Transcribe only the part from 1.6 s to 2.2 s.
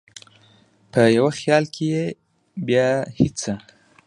کې یا